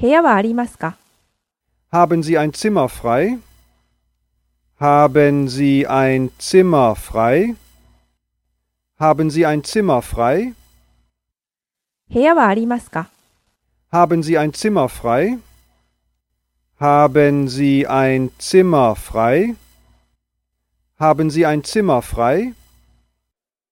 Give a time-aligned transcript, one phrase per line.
[0.00, 0.96] 部屋はありますか
[1.90, 3.38] Haben Sie ein Zimmer frei?
[4.78, 7.56] Haben Sie ein Zimmer frei?
[9.00, 10.54] Haben Sie ein Zimmer frei?
[12.10, 13.08] 部屋はありますか
[13.90, 15.38] Haben Sie ein Zimmer frei?
[16.78, 19.56] Haben Sie ein Zimmer frei?
[20.98, 22.54] Haben Sie ein Zimmer frei?